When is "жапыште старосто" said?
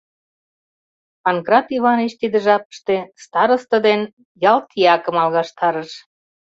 2.45-3.77